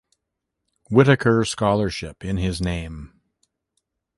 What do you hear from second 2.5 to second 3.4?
name.